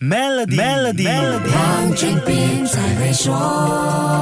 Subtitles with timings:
[0.00, 1.04] Melody，Melody，
[1.52, 4.19] 黄俊斌才会说。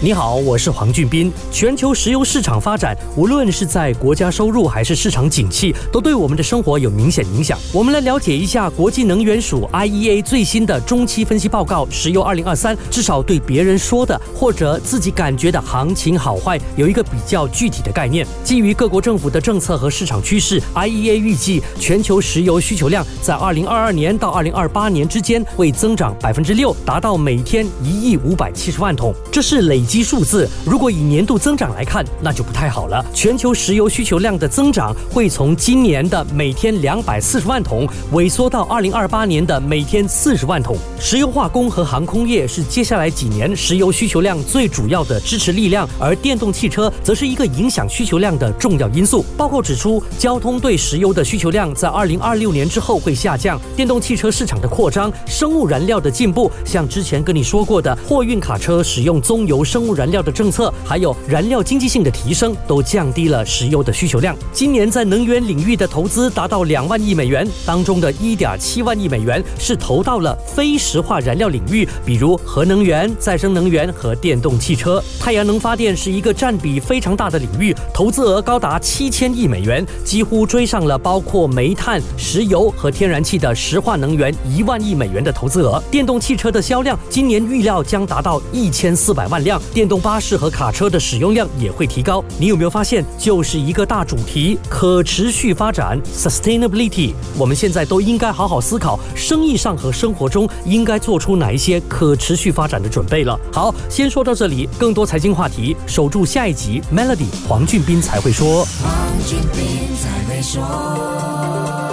[0.00, 1.32] 你好，我是黄俊斌。
[1.50, 7.58] 全球石油市场发展，无论是在国家收入还是市场景气，都对我们的生活有明显影响。
[7.72, 12.54] 我们来了解一下国际能源署 IEA 最新的中期分析报告《石油2023》，
[12.88, 18.24] 至少对别人说的或者自己感觉的行情好坏有一个比较具体的概念。
[18.44, 29.12] 基于各国政府的政策和市场趋势，IEA 预计全球石油需求量在2022年到2028年之间会增长百分之六，达到每天一亿五百七十万桶。
[29.32, 29.87] 这是累。
[29.88, 33.02] 基数字，如果以年度增长来看，那就不太好了。
[33.14, 40.76] 全球石油需求量的增长会从今年的每天两百四十万桶萎缩到二零二八年的每天四十万桶。
[41.00, 49.24] 石油化工和航空业是接下来几年石油需求量最主要的支持力量，而电动汽车则是一个影响需求量的重要因素。
[49.38, 59.77] 报告指出，交通对石油的需求量在二零二六年之后会下降，电动汽车市场的扩张、生物燃料的进步，像之前跟你说过的货运卡车使用棕油生。
[59.78, 64.36] 生物燃料的政策，还有燃料经济性的提升，都降低了石油的需求量。
[64.52, 75.00] 今年在能源领域的投资达到两万亿美元，当中的一点七万亿美元是投到了非石化燃料领域，比如核能源、再生能源和电动汽车。
[75.20, 85.80] 太阳能发电是一个占比非常大的领域，投资额高达七千亿美元，几乎追上了包括煤炭、石油和天然气的石化能源一万亿美元的投资额。
[85.88, 89.62] 电动汽车的销量今年预料将达到一千四百万辆。
[89.72, 92.24] 电动巴士和卡车的使用量也会提高。
[92.38, 97.12] 你有没有发现，就是一个大主题——可持续发展 （sustainability）。
[97.36, 103.38] 我们现在都应该好好思考，生意上和生活中应该做出哪一些可持续发展的准备了。
[103.52, 104.68] 好，先说到这里。
[104.78, 106.82] 更多财经话题，守住下一集。
[106.94, 108.64] Melody 黄俊斌才会说。
[108.82, 108.92] 黄
[109.26, 111.87] 俊斌才会说。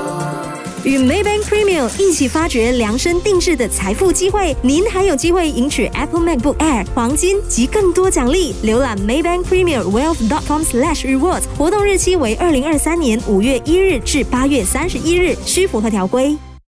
[0.85, 8.53] 与 Maybank Premium 一起发掘量身定制的财富机会，您还有机会赢取 Apple MacBook Air、黄金及更多奖励。
[8.63, 16.37] 浏览 Maybank Premium Wealth.com/rewards，活动日期为二零二三年五月一日至八月三十一日，需符合条规。